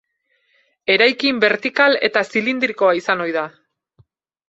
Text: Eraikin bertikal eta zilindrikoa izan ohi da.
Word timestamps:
Eraikin 0.93 1.43
bertikal 1.45 1.99
eta 2.09 2.25
zilindrikoa 2.35 2.99
izan 3.05 3.25
ohi 3.29 3.41
da. 3.41 3.49